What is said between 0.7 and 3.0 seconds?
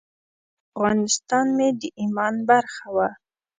افغانستان مې د ایمان برخه